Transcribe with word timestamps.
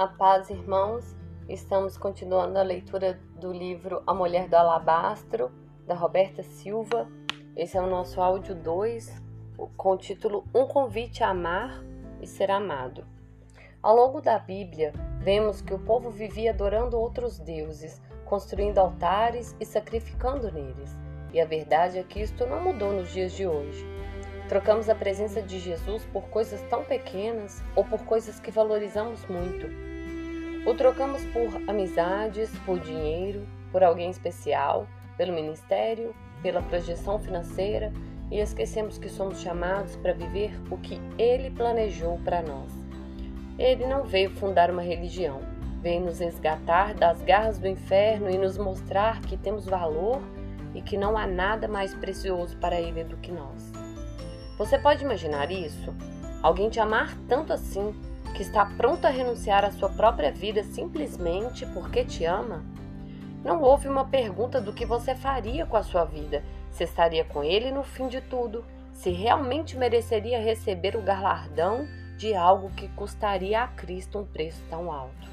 A 0.00 0.08
paz, 0.08 0.48
irmãos. 0.48 1.14
Estamos 1.46 1.98
continuando 1.98 2.58
a 2.58 2.62
leitura 2.62 3.20
do 3.38 3.52
livro 3.52 4.02
A 4.06 4.14
Mulher 4.14 4.48
do 4.48 4.54
Alabastro, 4.54 5.52
da 5.86 5.94
Roberta 5.94 6.42
Silva. 6.42 7.06
Esse 7.54 7.76
é 7.76 7.82
o 7.82 7.86
nosso 7.86 8.18
áudio 8.18 8.54
2, 8.54 9.22
com 9.76 9.90
o 9.90 9.98
título 9.98 10.46
Um 10.54 10.64
convite 10.64 11.22
a 11.22 11.28
amar 11.28 11.84
e 12.18 12.26
ser 12.26 12.50
amado. 12.50 13.04
Ao 13.82 13.94
longo 13.94 14.22
da 14.22 14.38
Bíblia, 14.38 14.94
vemos 15.18 15.60
que 15.60 15.74
o 15.74 15.78
povo 15.78 16.08
vivia 16.08 16.52
adorando 16.52 16.98
outros 16.98 17.38
deuses, 17.38 18.00
construindo 18.24 18.78
altares 18.78 19.54
e 19.60 19.66
sacrificando 19.66 20.50
neles. 20.50 20.96
E 21.30 21.38
a 21.38 21.44
verdade 21.44 21.98
é 21.98 22.02
que 22.02 22.22
isto 22.22 22.46
não 22.46 22.62
mudou 22.62 22.90
nos 22.90 23.12
dias 23.12 23.32
de 23.32 23.46
hoje. 23.46 23.84
Trocamos 24.48 24.88
a 24.88 24.94
presença 24.94 25.42
de 25.42 25.58
Jesus 25.58 26.06
por 26.06 26.22
coisas 26.30 26.62
tão 26.70 26.84
pequenas 26.84 27.62
ou 27.76 27.84
por 27.84 28.02
coisas 28.06 28.40
que 28.40 28.50
valorizamos 28.50 29.26
muito. 29.26 29.89
O 30.66 30.74
trocamos 30.74 31.24
por 31.26 31.48
amizades, 31.66 32.50
por 32.66 32.78
dinheiro, 32.78 33.46
por 33.72 33.82
alguém 33.82 34.10
especial, 34.10 34.86
pelo 35.16 35.32
ministério, 35.32 36.14
pela 36.42 36.60
projeção 36.60 37.18
financeira 37.18 37.92
e 38.30 38.38
esquecemos 38.38 38.98
que 38.98 39.08
somos 39.08 39.40
chamados 39.40 39.96
para 39.96 40.12
viver 40.12 40.52
o 40.70 40.76
que 40.76 41.00
Ele 41.18 41.50
planejou 41.50 42.18
para 42.24 42.42
nós. 42.42 42.70
Ele 43.58 43.86
não 43.86 44.04
veio 44.04 44.30
fundar 44.30 44.70
uma 44.70 44.82
religião, 44.82 45.40
veio 45.80 46.02
nos 46.02 46.18
resgatar 46.18 46.94
das 46.94 47.22
garras 47.22 47.58
do 47.58 47.66
inferno 47.66 48.30
e 48.30 48.36
nos 48.36 48.58
mostrar 48.58 49.20
que 49.22 49.38
temos 49.38 49.66
valor 49.66 50.20
e 50.74 50.82
que 50.82 50.96
não 50.96 51.16
há 51.16 51.26
nada 51.26 51.66
mais 51.66 51.94
precioso 51.94 52.56
para 52.58 52.78
Ele 52.78 53.02
do 53.02 53.16
que 53.16 53.32
nós. 53.32 53.72
Você 54.58 54.78
pode 54.78 55.04
imaginar 55.04 55.50
isso? 55.50 55.94
Alguém 56.42 56.68
te 56.68 56.78
amar 56.78 57.16
tanto 57.26 57.52
assim 57.52 57.94
que 58.30 58.42
está 58.42 58.64
pronto 58.64 59.06
a 59.06 59.10
renunciar 59.10 59.64
à 59.64 59.70
sua 59.70 59.88
própria 59.88 60.30
vida 60.30 60.62
simplesmente 60.64 61.66
porque 61.66 62.04
te 62.04 62.24
ama? 62.24 62.64
Não 63.44 63.62
houve 63.62 63.88
uma 63.88 64.04
pergunta 64.04 64.60
do 64.60 64.72
que 64.72 64.84
você 64.84 65.14
faria 65.14 65.64
com 65.64 65.76
a 65.76 65.82
sua 65.82 66.04
vida, 66.04 66.44
se 66.70 66.84
estaria 66.84 67.24
com 67.24 67.42
ele 67.42 67.70
no 67.70 67.82
fim 67.82 68.08
de 68.08 68.20
tudo, 68.20 68.64
se 68.92 69.10
realmente 69.10 69.76
mereceria 69.76 70.38
receber 70.40 70.94
o 70.94 71.02
galardão 71.02 71.86
de 72.16 72.34
algo 72.34 72.70
que 72.70 72.88
custaria 72.88 73.62
a 73.62 73.68
Cristo 73.68 74.18
um 74.18 74.26
preço 74.26 74.62
tão 74.68 74.92
alto. 74.92 75.28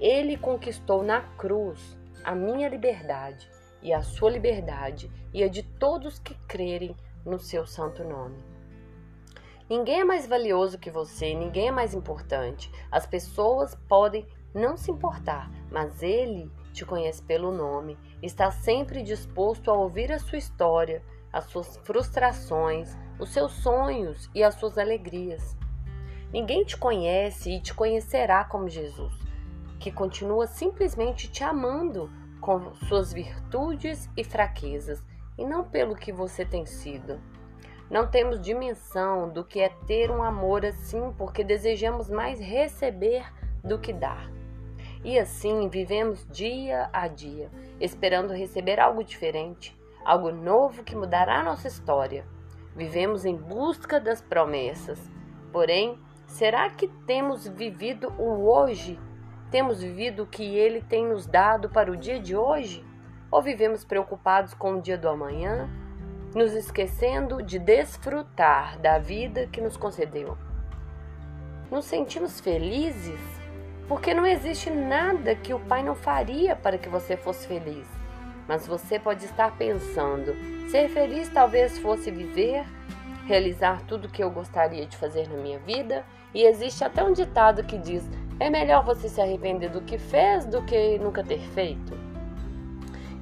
Ele 0.00 0.36
conquistou 0.36 1.02
na 1.02 1.20
cruz 1.20 1.96
a 2.24 2.34
minha 2.34 2.68
liberdade 2.68 3.48
e 3.82 3.92
a 3.92 4.02
sua 4.02 4.30
liberdade 4.30 5.10
e 5.32 5.42
a 5.42 5.48
de 5.48 5.62
todos 5.62 6.18
que 6.18 6.34
crerem 6.48 6.96
no 7.24 7.38
seu 7.38 7.66
santo 7.66 8.02
nome. 8.02 8.53
Ninguém 9.68 10.00
é 10.00 10.04
mais 10.04 10.26
valioso 10.26 10.78
que 10.78 10.90
você, 10.90 11.34
ninguém 11.34 11.68
é 11.68 11.72
mais 11.72 11.94
importante. 11.94 12.70
As 12.90 13.06
pessoas 13.06 13.74
podem 13.88 14.26
não 14.54 14.76
se 14.76 14.90
importar, 14.90 15.50
mas 15.70 16.02
ele 16.02 16.50
te 16.72 16.84
conhece 16.84 17.22
pelo 17.22 17.50
nome, 17.50 17.98
está 18.22 18.50
sempre 18.50 19.02
disposto 19.02 19.70
a 19.70 19.74
ouvir 19.74 20.12
a 20.12 20.18
sua 20.18 20.38
história, 20.38 21.02
as 21.32 21.44
suas 21.46 21.76
frustrações, 21.78 22.96
os 23.18 23.30
seus 23.30 23.52
sonhos 23.52 24.30
e 24.34 24.42
as 24.42 24.54
suas 24.56 24.76
alegrias. 24.76 25.56
Ninguém 26.32 26.64
te 26.64 26.76
conhece 26.76 27.52
e 27.52 27.60
te 27.60 27.72
conhecerá 27.72 28.44
como 28.44 28.68
Jesus, 28.68 29.14
que 29.78 29.90
continua 29.90 30.46
simplesmente 30.46 31.30
te 31.30 31.42
amando 31.42 32.10
com 32.40 32.74
suas 32.74 33.12
virtudes 33.12 34.10
e 34.16 34.22
fraquezas, 34.22 35.02
e 35.38 35.44
não 35.44 35.64
pelo 35.64 35.96
que 35.96 36.12
você 36.12 36.44
tem 36.44 36.66
sido. 36.66 37.20
Não 37.90 38.06
temos 38.06 38.40
dimensão 38.40 39.28
do 39.28 39.44
que 39.44 39.60
é 39.60 39.68
ter 39.86 40.10
um 40.10 40.22
amor 40.22 40.64
assim, 40.64 41.12
porque 41.18 41.44
desejamos 41.44 42.08
mais 42.08 42.40
receber 42.40 43.24
do 43.62 43.78
que 43.78 43.92
dar. 43.92 44.30
E 45.04 45.18
assim 45.18 45.68
vivemos 45.68 46.26
dia 46.30 46.88
a 46.92 47.06
dia, 47.08 47.50
esperando 47.78 48.32
receber 48.32 48.80
algo 48.80 49.04
diferente, 49.04 49.78
algo 50.02 50.32
novo 50.32 50.82
que 50.82 50.96
mudará 50.96 51.42
nossa 51.42 51.68
história. 51.68 52.26
Vivemos 52.74 53.26
em 53.26 53.36
busca 53.36 54.00
das 54.00 54.22
promessas. 54.22 54.98
Porém, 55.52 55.98
será 56.26 56.70
que 56.70 56.88
temos 56.88 57.46
vivido 57.46 58.12
o 58.18 58.48
hoje? 58.50 58.98
Temos 59.50 59.82
vivido 59.82 60.22
o 60.22 60.26
que 60.26 60.56
ele 60.56 60.80
tem 60.80 61.06
nos 61.06 61.26
dado 61.26 61.68
para 61.68 61.92
o 61.92 61.96
dia 61.96 62.18
de 62.18 62.34
hoje? 62.34 62.82
Ou 63.30 63.42
vivemos 63.42 63.84
preocupados 63.84 64.54
com 64.54 64.74
o 64.74 64.80
dia 64.80 64.96
do 64.96 65.08
amanhã? 65.08 65.68
Nos 66.34 66.52
esquecendo 66.52 67.40
de 67.42 67.60
desfrutar 67.60 68.76
da 68.80 68.98
vida 68.98 69.46
que 69.46 69.60
nos 69.60 69.76
concedeu. 69.76 70.36
Nos 71.70 71.84
sentimos 71.84 72.40
felizes 72.40 73.20
porque 73.86 74.12
não 74.12 74.26
existe 74.26 74.68
nada 74.68 75.34
que 75.36 75.54
o 75.54 75.60
Pai 75.60 75.82
não 75.82 75.94
faria 75.94 76.56
para 76.56 76.76
que 76.76 76.88
você 76.88 77.16
fosse 77.16 77.46
feliz. 77.46 77.86
Mas 78.48 78.66
você 78.66 78.98
pode 78.98 79.24
estar 79.24 79.56
pensando: 79.56 80.34
ser 80.68 80.88
feliz 80.88 81.28
talvez 81.28 81.78
fosse 81.78 82.10
viver, 82.10 82.64
realizar 83.26 83.82
tudo 83.82 84.06
o 84.06 84.10
que 84.10 84.22
eu 84.22 84.30
gostaria 84.30 84.86
de 84.86 84.96
fazer 84.96 85.28
na 85.28 85.36
minha 85.36 85.58
vida. 85.60 86.04
E 86.34 86.42
existe 86.42 86.82
até 86.82 87.04
um 87.04 87.12
ditado 87.12 87.62
que 87.62 87.78
diz: 87.78 88.02
é 88.40 88.50
melhor 88.50 88.84
você 88.84 89.08
se 89.08 89.20
arrepender 89.20 89.70
do 89.70 89.82
que 89.82 89.98
fez 89.98 90.44
do 90.46 90.62
que 90.62 90.98
nunca 90.98 91.22
ter 91.22 91.40
feito. 91.40 91.96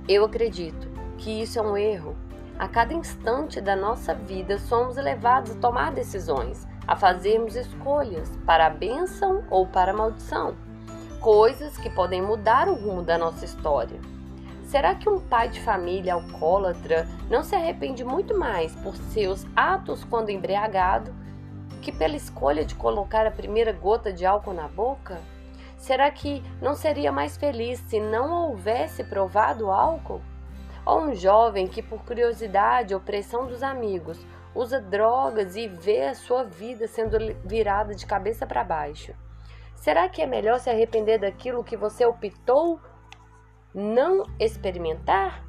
Eu 0.09 0.25
acredito 0.25 0.89
que 1.19 1.43
isso 1.43 1.59
é 1.59 1.63
um 1.63 1.77
erro 1.77 2.17
a 2.59 2.69
cada 2.69 2.95
instante 2.95 3.61
da 3.61 3.75
nossa 3.75 4.15
vida 4.15 4.59
somos 4.59 4.97
levados 4.97 5.53
a 5.53 5.59
tomar 5.61 5.93
decisões, 5.93 6.67
a 6.87 6.97
fazermos 6.97 7.57
escolhas 7.57 8.31
para 8.47 8.67
a 8.67 8.71
bênção 8.71 9.45
ou 9.51 9.67
para 9.67 9.93
a 9.93 9.97
maldição, 9.97 10.55
coisas 11.21 11.77
que 11.77 11.91
podem 11.91 12.23
mudar 12.23 12.69
o 12.69 12.75
rumo 12.75 13.03
da 13.03 13.17
nossa 13.19 13.45
história. 13.45 14.01
Será 14.65 14.95
que 14.95 15.09
um 15.09 15.21
pai 15.21 15.49
de 15.49 15.61
família 15.61 16.15
alcoólatra 16.15 17.07
não 17.29 17.43
se 17.43 17.55
arrepende 17.55 18.05
muito 18.05 18.39
mais 18.39 18.75
por 18.77 18.97
seus 18.97 19.47
atos 19.55 20.03
quando 20.05 20.31
embriagado 20.31 21.13
que 21.83 21.93
pela 21.93 22.17
escolha 22.17 22.65
de 22.65 22.75
colocar 22.75 23.27
a 23.27 23.31
primeira 23.31 23.73
gota 23.73 24.13
de 24.13 24.25
álcool 24.25 24.55
na 24.55 24.69
boca? 24.69 25.21
Será 25.77 26.11
que 26.11 26.43
não 26.61 26.75
seria 26.75 27.11
mais 27.11 27.37
feliz 27.37 27.81
se 27.81 28.01
não 28.01 28.31
houvesse 28.31 29.03
provado 29.03 29.71
álcool? 29.71 30.23
Ou 30.85 31.03
um 31.03 31.15
jovem 31.15 31.67
que, 31.67 31.83
por 31.83 32.05
curiosidade 32.05 32.95
ou 32.95 33.01
pressão 33.01 33.47
dos 33.47 33.63
amigos, 33.63 34.27
usa 34.55 34.81
drogas 34.81 35.57
e 35.57 35.69
vê 35.69 36.07
a 36.07 36.15
sua 36.15 36.45
vida 36.45 36.87
sendo 36.87 37.19
virada 37.45 37.95
de 37.95 38.05
cabeça 38.05 38.47
para 38.47 38.65
baixo. 38.65 39.15
Será 39.77 40.09
que 40.09 40.23
é 40.23 40.27
melhor 40.27 40.61
se 40.61 40.71
arrepender 40.71 41.19
daquilo 41.19 41.65
que 41.65 41.77
você 41.77 42.05
optou 42.05 42.81
não 43.75 44.25
experimentar? 44.39 45.45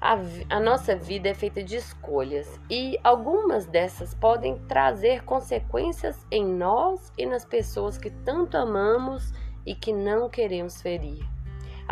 A, 0.00 0.16
a, 0.50 0.58
nossa 0.58 0.96
vida 0.96 1.28
é 1.28 1.34
feita 1.34 1.62
de 1.62 1.76
escolhas 1.76 2.58
e 2.68 2.98
algumas 3.04 3.66
dessas 3.66 4.14
podem 4.14 4.58
trazer 4.66 5.22
consequências 5.24 6.26
em 6.28 6.44
nós 6.44 7.12
e 7.16 7.24
nas 7.24 7.44
pessoas 7.44 7.96
que 7.96 8.10
tanto 8.10 8.56
amamos 8.56 9.32
e 9.64 9.76
que 9.76 9.92
não 9.92 10.28
queremos 10.28 10.82
ferir. 10.82 11.24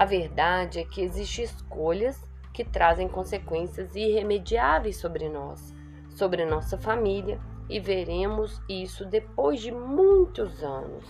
A 0.00 0.06
verdade 0.06 0.78
é 0.78 0.84
que 0.86 1.02
existem 1.02 1.44
escolhas 1.44 2.26
que 2.54 2.64
trazem 2.64 3.06
consequências 3.06 3.94
irremediáveis 3.94 4.96
sobre 4.96 5.28
nós, 5.28 5.74
sobre 6.08 6.46
nossa 6.46 6.78
família, 6.78 7.38
e 7.68 7.78
veremos 7.78 8.62
isso 8.66 9.04
depois 9.04 9.60
de 9.60 9.70
muitos 9.70 10.64
anos. 10.64 11.04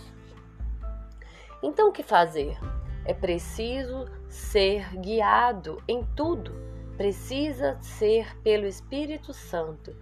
Então, 1.63 1.87
o 1.87 1.91
que 1.93 2.03
fazer? 2.03 2.57
É 3.05 3.13
preciso 3.13 4.09
ser 4.27 4.93
guiado 4.97 5.81
em 5.87 6.03
tudo, 6.13 6.51
precisa 6.97 7.77
ser 7.79 8.37
pelo 8.41 8.65
Espírito 8.65 9.33
Santo, 9.33 9.95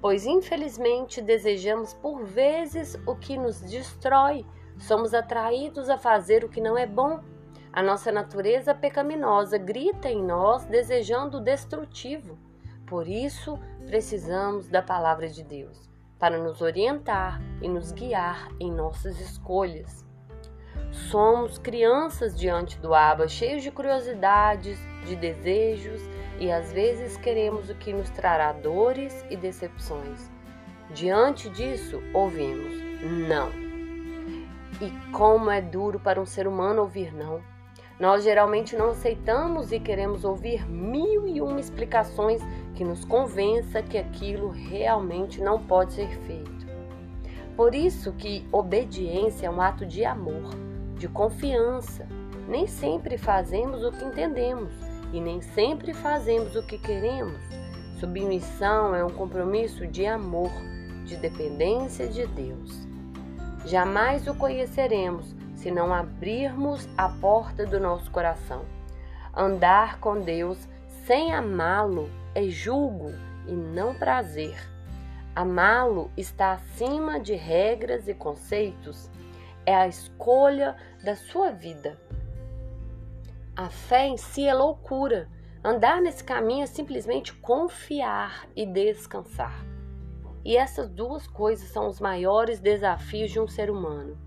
pois 0.00 0.24
infelizmente 0.24 1.20
desejamos 1.20 1.92
por 1.92 2.24
vezes 2.24 2.98
o 3.04 3.14
que 3.14 3.36
nos 3.36 3.60
destrói, 3.60 4.46
somos 4.78 5.12
atraídos 5.12 5.90
a 5.90 5.98
fazer 5.98 6.44
o 6.44 6.48
que 6.48 6.62
não 6.62 6.78
é 6.78 6.86
bom 6.86 7.20
a 7.76 7.82
nossa 7.82 8.10
natureza 8.10 8.74
pecaminosa 8.74 9.58
grita 9.58 10.08
em 10.08 10.24
nós 10.24 10.64
desejando 10.64 11.36
o 11.36 11.42
destrutivo. 11.42 12.38
Por 12.86 13.06
isso, 13.06 13.60
precisamos 13.84 14.66
da 14.66 14.80
palavra 14.80 15.28
de 15.28 15.44
Deus 15.44 15.86
para 16.18 16.38
nos 16.38 16.62
orientar 16.62 17.38
e 17.60 17.68
nos 17.68 17.92
guiar 17.92 18.48
em 18.58 18.72
nossas 18.72 19.20
escolhas. 19.20 20.06
Somos 20.90 21.58
crianças 21.58 22.34
diante 22.34 22.78
do 22.78 22.94
Abba, 22.94 23.28
cheios 23.28 23.62
de 23.62 23.70
curiosidades, 23.70 24.78
de 25.04 25.14
desejos 25.14 26.00
e 26.40 26.50
às 26.50 26.72
vezes 26.72 27.18
queremos 27.18 27.68
o 27.68 27.74
que 27.74 27.92
nos 27.92 28.08
trará 28.08 28.52
dores 28.52 29.22
e 29.28 29.36
decepções. 29.36 30.30
Diante 30.94 31.50
disso, 31.50 32.02
ouvimos 32.14 32.72
não. 33.28 33.50
E 34.80 35.12
como 35.12 35.50
é 35.50 35.60
duro 35.60 36.00
para 36.00 36.18
um 36.18 36.24
ser 36.24 36.48
humano 36.48 36.80
ouvir 36.80 37.14
não. 37.14 37.54
Nós 37.98 38.24
geralmente 38.24 38.76
não 38.76 38.90
aceitamos 38.90 39.72
e 39.72 39.80
queremos 39.80 40.22
ouvir 40.22 40.68
mil 40.68 41.26
e 41.26 41.40
uma 41.40 41.58
explicações 41.58 42.42
que 42.74 42.84
nos 42.84 43.04
convença 43.06 43.82
que 43.82 43.96
aquilo 43.96 44.50
realmente 44.50 45.40
não 45.40 45.58
pode 45.62 45.94
ser 45.94 46.08
feito. 46.26 46.66
por 47.56 47.74
isso 47.74 48.12
que 48.12 48.46
obediência 48.52 49.46
é 49.46 49.50
um 49.50 49.62
ato 49.62 49.86
de 49.86 50.04
amor, 50.04 50.50
de 50.98 51.08
confiança. 51.08 52.06
Nem 52.46 52.66
sempre 52.66 53.16
fazemos 53.16 53.82
o 53.82 53.90
que 53.90 54.04
entendemos 54.04 54.72
e 55.10 55.20
nem 55.20 55.40
sempre 55.40 55.94
fazemos 55.94 56.54
o 56.54 56.62
que 56.66 56.78
queremos. 56.78 57.40
Submissão 57.98 58.94
é 58.94 59.02
um 59.02 59.10
compromisso 59.10 59.86
de 59.86 60.04
amor, 60.04 60.50
de 61.06 61.16
dependência 61.16 62.06
de 62.06 62.26
Deus. 62.26 62.86
Jamais 63.64 64.28
o 64.28 64.34
conheceremos 64.34 65.34
se 65.56 65.70
não 65.70 65.92
abrirmos 65.92 66.88
a 66.96 67.08
porta 67.08 67.66
do 67.66 67.80
nosso 67.80 68.10
coração. 68.10 68.64
Andar 69.34 69.98
com 69.98 70.20
Deus 70.20 70.68
sem 71.04 71.32
amá-lo 71.32 72.08
é 72.34 72.44
julgo 72.44 73.12
e 73.46 73.52
não 73.52 73.94
prazer. 73.94 74.56
Amá-lo 75.34 76.10
está 76.16 76.52
acima 76.52 77.20
de 77.20 77.34
regras 77.34 78.08
e 78.08 78.14
conceitos, 78.14 79.10
é 79.66 79.74
a 79.74 79.88
escolha 79.88 80.76
da 81.04 81.16
sua 81.16 81.50
vida. 81.50 81.98
A 83.54 83.68
fé 83.68 84.06
em 84.06 84.16
si 84.16 84.46
é 84.46 84.54
loucura. 84.54 85.28
Andar 85.64 86.00
nesse 86.00 86.22
caminho 86.22 86.62
é 86.62 86.66
simplesmente 86.66 87.32
confiar 87.34 88.46
e 88.54 88.64
descansar. 88.64 89.64
E 90.44 90.56
essas 90.56 90.88
duas 90.88 91.26
coisas 91.26 91.68
são 91.70 91.88
os 91.88 91.98
maiores 91.98 92.60
desafios 92.60 93.30
de 93.30 93.40
um 93.40 93.48
ser 93.48 93.70
humano. 93.70 94.25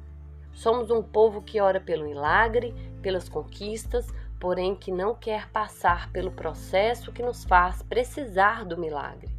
Somos 0.54 0.92
um 0.92 1.02
povo 1.02 1.42
que 1.42 1.60
ora 1.62 1.80
pelo 1.80 2.06
milagre, 2.06 2.74
pelas 3.02 3.30
conquistas, 3.30 4.08
porém 4.40 4.76
que 4.76 4.92
não 4.92 5.14
quer 5.14 5.50
passar 5.50 6.12
pelo 6.12 6.32
processo 6.32 7.12
que 7.12 7.22
nos 7.22 7.44
faz 7.44 7.82
precisar 7.84 8.66
do 8.66 8.78
milagre. 8.78 9.30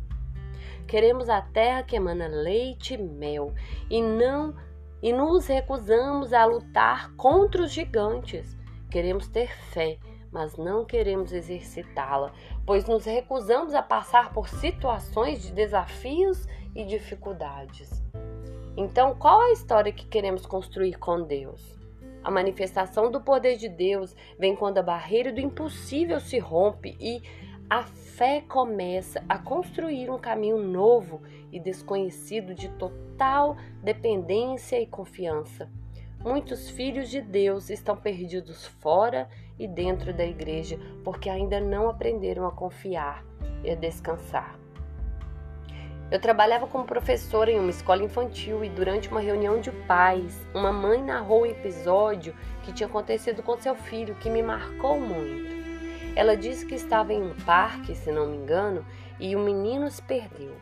Queremos 0.86 1.28
a 1.28 1.40
terra 1.40 1.82
que 1.82 1.96
emana 1.96 2.26
leite 2.26 2.94
e 2.94 2.98
mel 2.98 3.54
e 3.88 4.02
não 4.02 4.54
e 5.02 5.12
nos 5.12 5.46
recusamos 5.46 6.32
a 6.32 6.44
lutar 6.44 7.12
contra 7.14 7.62
os 7.62 7.70
gigantes. 7.70 8.56
Queremos 8.90 9.28
ter 9.28 9.48
fé, 9.48 9.98
mas 10.30 10.56
não 10.56 10.84
queremos 10.84 11.32
exercitá-la, 11.32 12.32
pois 12.66 12.84
nos 12.86 13.04
recusamos 13.04 13.74
a 13.74 13.82
passar 13.82 14.32
por 14.32 14.48
situações 14.48 15.42
de 15.42 15.52
desafios 15.52 16.46
e 16.74 16.84
dificuldades. 16.84 18.00
Então, 18.81 19.15
qual 19.15 19.43
a 19.43 19.53
história 19.53 19.93
que 19.93 20.06
queremos 20.06 20.47
construir 20.47 20.99
com 20.99 21.23
Deus? 21.23 21.79
A 22.25 22.31
manifestação 22.31 23.11
do 23.11 23.21
poder 23.21 23.59
de 23.59 23.69
Deus 23.69 24.17
vem 24.38 24.56
quando 24.56 24.79
a 24.79 24.82
barreira 24.82 25.31
do 25.31 25.38
impossível 25.38 26.19
se 26.19 26.38
rompe 26.38 26.97
e 26.99 27.21
a 27.69 27.82
fé 27.82 28.41
começa 28.41 29.23
a 29.29 29.37
construir 29.37 30.09
um 30.09 30.19
caminho 30.19 30.56
novo 30.56 31.21
e 31.53 31.61
desconhecido 31.61 32.55
de 32.55 32.71
total 32.71 33.55
dependência 33.82 34.81
e 34.81 34.87
confiança. 34.87 35.69
Muitos 36.25 36.71
filhos 36.71 37.11
de 37.11 37.21
Deus 37.21 37.69
estão 37.69 37.94
perdidos 37.94 38.67
fora 38.67 39.29
e 39.59 39.69
dentro 39.69 40.15
da 40.15 40.25
igreja 40.25 40.79
porque 41.05 41.29
ainda 41.29 41.61
não 41.61 41.87
aprenderam 41.87 42.47
a 42.47 42.50
confiar 42.50 43.27
e 43.62 43.71
a 43.71 43.75
descansar. 43.75 44.59
Eu 46.10 46.18
trabalhava 46.18 46.66
como 46.66 46.84
professora 46.84 47.52
em 47.52 47.58
uma 47.60 47.70
escola 47.70 48.02
infantil 48.02 48.64
e 48.64 48.68
durante 48.68 49.08
uma 49.08 49.20
reunião 49.20 49.60
de 49.60 49.70
pais, 49.70 50.44
uma 50.52 50.72
mãe 50.72 51.00
narrou 51.00 51.42
um 51.42 51.46
episódio 51.46 52.34
que 52.64 52.72
tinha 52.72 52.88
acontecido 52.88 53.44
com 53.44 53.56
seu 53.60 53.76
filho 53.76 54.16
que 54.16 54.28
me 54.28 54.42
marcou 54.42 54.98
muito. 54.98 55.54
Ela 56.16 56.36
disse 56.36 56.66
que 56.66 56.74
estava 56.74 57.12
em 57.12 57.22
um 57.22 57.34
parque, 57.46 57.94
se 57.94 58.10
não 58.10 58.26
me 58.26 58.38
engano, 58.38 58.84
e 59.20 59.36
o 59.36 59.38
menino 59.38 59.88
se 59.88 60.02
perdeu. 60.02 60.56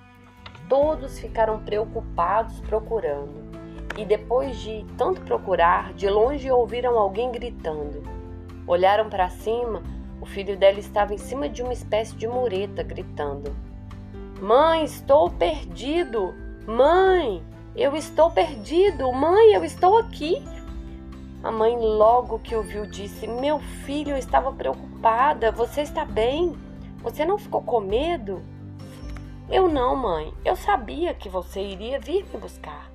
Todos 0.69 1.19
ficaram 1.19 1.59
preocupados 1.61 2.61
procurando 2.61 3.49
e 3.97 4.05
depois 4.05 4.57
de 4.59 4.85
tanto 4.99 5.23
procurar, 5.23 5.95
de 5.95 6.09
longe 6.11 6.51
ouviram 6.51 6.99
alguém 6.99 7.33
gritando. 7.33 8.03
Olharam 8.67 9.09
para 9.09 9.31
cima, 9.31 9.83
o 10.21 10.27
filho 10.27 10.59
dela 10.59 10.79
estava 10.79 11.15
em 11.15 11.19
cima 11.19 11.49
de 11.49 11.63
uma 11.63 11.73
espécie 11.73 12.15
de 12.15 12.29
mureta, 12.29 12.83
gritando: 12.83 13.57
Mãe, 14.41 14.85
estou 14.85 15.29
perdido! 15.29 16.33
Mãe, 16.65 17.43
eu 17.75 17.97
estou 17.97 18.31
perdido! 18.31 19.11
Mãe, 19.13 19.53
eu 19.53 19.65
estou 19.65 19.99
aqui! 19.99 20.41
A 21.43 21.51
mãe, 21.51 21.77
logo 21.77 22.39
que 22.39 22.55
o 22.55 22.63
viu, 22.63 22.87
disse: 22.87 23.27
Meu 23.27 23.59
filho, 23.59 24.11
eu 24.11 24.17
estava 24.17 24.53
preocupada. 24.53 25.51
Você 25.51 25.83
está 25.83 26.05
bem? 26.05 26.57
Você 27.03 27.25
não 27.25 27.37
ficou 27.37 27.63
com 27.63 27.81
medo? 27.81 28.41
Eu 29.51 29.69
não, 29.69 29.97
mãe. 29.97 30.33
Eu 30.45 30.55
sabia 30.55 31.13
que 31.15 31.29
você 31.29 31.61
iria 31.61 31.99
vir 31.99 32.25
me 32.33 32.39
buscar. 32.39 32.93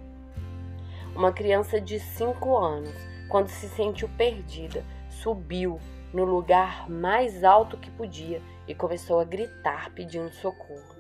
Uma 1.14 1.34
criança 1.34 1.80
de 1.80 2.00
5 2.00 2.58
anos, 2.58 2.96
quando 3.28 3.50
se 3.50 3.68
sentiu 3.68 4.10
perdida, 4.18 4.86
subiu 5.10 5.78
no 6.14 6.24
lugar 6.24 6.90
mais 6.90 7.44
alto 7.44 7.78
que 7.78 7.92
podia 7.92 8.42
e 8.68 8.74
começou 8.74 9.20
a 9.20 9.26
gritar 9.26 9.90
pedindo 9.92 10.32
socorro, 10.32 10.93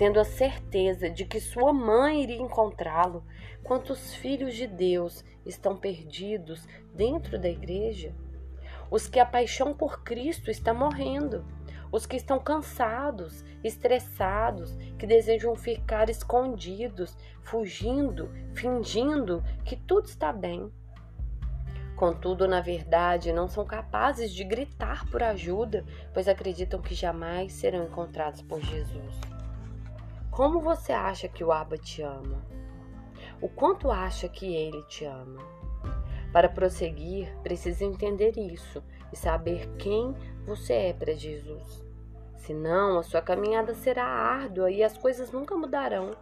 tendo 0.00 0.18
a 0.18 0.24
certeza 0.24 1.10
de 1.10 1.26
que 1.26 1.38
sua 1.38 1.74
mãe 1.74 2.22
iria 2.22 2.40
encontrá-lo. 2.40 3.22
Quantos 3.62 4.14
filhos 4.14 4.54
de 4.54 4.66
Deus 4.66 5.22
estão 5.44 5.76
perdidos 5.76 6.66
dentro 6.94 7.38
da 7.38 7.50
igreja? 7.50 8.14
Os 8.90 9.06
que 9.06 9.20
a 9.20 9.26
paixão 9.26 9.74
por 9.74 10.02
Cristo 10.02 10.50
está 10.50 10.72
morrendo 10.72 11.44
os 11.92 12.06
que 12.06 12.16
estão 12.16 12.38
cansados, 12.38 13.44
estressados, 13.62 14.74
que 14.96 15.06
desejam 15.06 15.54
ficar 15.54 16.08
escondidos, 16.08 17.14
fugindo, 17.42 18.30
fingindo 18.54 19.44
que 19.64 19.76
tudo 19.76 20.06
está 20.06 20.32
bem. 20.32 20.72
Contudo, 21.94 22.48
na 22.48 22.60
verdade, 22.62 23.32
não 23.32 23.48
são 23.48 23.66
capazes 23.66 24.32
de 24.32 24.44
gritar 24.44 25.04
por 25.10 25.22
ajuda, 25.22 25.84
pois 26.14 26.26
acreditam 26.26 26.80
que 26.80 26.94
jamais 26.94 27.52
serão 27.52 27.84
encontrados 27.84 28.40
por 28.40 28.60
Jesus. 28.62 29.39
Como 30.40 30.58
você 30.58 30.90
acha 30.90 31.28
que 31.28 31.44
o 31.44 31.52
Abba 31.52 31.76
te 31.76 32.00
ama? 32.00 32.42
O 33.42 33.46
quanto 33.46 33.90
acha 33.90 34.26
que 34.26 34.46
ele 34.56 34.82
te 34.84 35.04
ama? 35.04 35.38
Para 36.32 36.48
prosseguir, 36.48 37.30
precisa 37.42 37.84
entender 37.84 38.32
isso 38.38 38.82
e 39.12 39.16
saber 39.18 39.68
quem 39.76 40.16
você 40.46 40.72
é 40.72 40.92
para 40.94 41.12
Jesus. 41.12 41.84
Senão, 42.36 42.98
a 42.98 43.02
sua 43.02 43.20
caminhada 43.20 43.74
será 43.74 44.06
árdua 44.06 44.70
e 44.70 44.82
as 44.82 44.96
coisas 44.96 45.30
nunca 45.30 45.54
mudarão. 45.54 46.12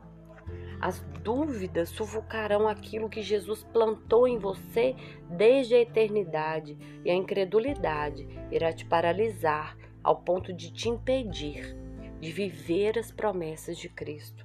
As 0.81 0.99
dúvidas 1.23 1.89
sufocarão 1.89 2.67
aquilo 2.67 3.09
que 3.09 3.23
Jesus 3.23 3.63
plantou 3.73 4.27
em 4.27 4.37
você 4.37 4.97
desde 5.31 5.77
a 5.77 5.81
eternidade, 5.81 6.77
e 7.05 7.11
a 7.13 7.15
incredulidade 7.15 8.27
irá 8.51 8.73
te 8.73 8.85
paralisar 8.85 9.79
ao 10.03 10.17
ponto 10.17 10.53
de 10.53 10.73
te 10.73 10.89
impedir 10.89 11.88
de 12.21 12.33
viver 12.33 12.99
as 12.99 13.11
promessas 13.11 13.77
de 13.77 13.89
Cristo. 13.89 14.45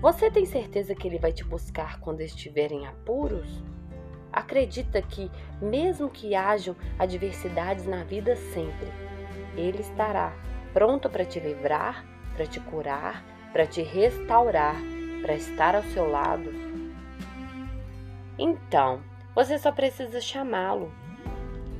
Você 0.00 0.30
tem 0.30 0.46
certeza 0.46 0.94
que 0.94 1.06
Ele 1.06 1.18
vai 1.18 1.32
te 1.32 1.44
buscar 1.44 2.00
quando 2.00 2.20
estiver 2.22 2.72
em 2.72 2.86
apuros? 2.86 3.62
Acredita 4.32 5.02
que, 5.02 5.30
mesmo 5.60 6.08
que 6.08 6.34
hajam 6.34 6.74
adversidades 6.98 7.86
na 7.86 8.02
vida 8.04 8.34
sempre, 8.36 8.88
Ele 9.56 9.80
estará 9.80 10.32
pronto 10.72 11.10
para 11.10 11.24
te 11.24 11.38
livrar, 11.38 12.04
para 12.34 12.46
te 12.46 12.60
curar, 12.60 13.24
para 13.52 13.66
te 13.66 13.82
restaurar, 13.82 14.76
para 15.20 15.34
estar 15.34 15.74
ao 15.74 15.82
seu 15.82 16.08
lado? 16.08 16.50
Então, 18.38 19.02
você 19.34 19.58
só 19.58 19.70
precisa 19.70 20.20
chamá-lo. 20.20 20.90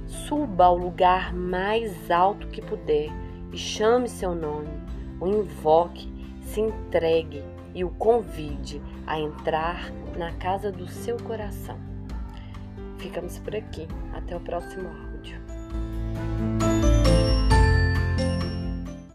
Suba 0.06 0.66
ao 0.66 0.76
lugar 0.76 1.32
mais 1.32 2.10
alto 2.10 2.48
que 2.48 2.60
puder 2.60 3.08
e 3.52 3.56
chame 3.56 4.08
seu 4.08 4.34
nome, 4.34 4.68
o 5.20 5.26
invoque, 5.26 6.10
se 6.42 6.60
entregue 6.60 7.44
e 7.74 7.84
o 7.84 7.90
convide 7.90 8.80
a 9.06 9.18
entrar 9.18 9.92
na 10.16 10.32
casa 10.32 10.72
do 10.72 10.88
seu 10.88 11.16
coração. 11.18 11.78
Ficamos 12.98 13.38
por 13.38 13.54
aqui. 13.54 13.86
Até 14.12 14.36
o 14.36 14.40
próximo 14.40 14.88
áudio. 14.88 15.09